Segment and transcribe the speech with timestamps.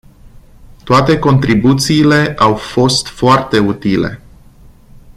[0.83, 4.21] Toate contribuțiile au fost foarte utile.